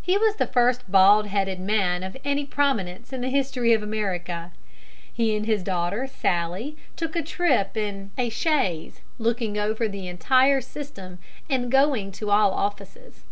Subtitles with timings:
[0.00, 4.52] He was the first bald headed man of any prominence in the history of America.
[5.12, 10.60] He and his daughter Sally took a trip in a chaise, looking over the entire
[10.60, 11.18] system,
[11.50, 13.24] and going to all offices.